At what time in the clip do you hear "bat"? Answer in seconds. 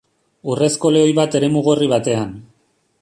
1.19-1.37